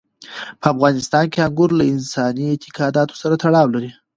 په 0.61 0.67
افغانستان 0.73 1.25
کې 1.31 1.39
انګور 1.47 1.69
له 1.79 1.85
انساني 1.93 2.45
اعتقاداتو 2.51 3.19
سره 3.21 3.33
تړاو 3.43 3.67
لري. 3.75 3.91